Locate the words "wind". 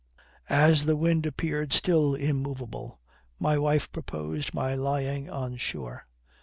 0.95-1.27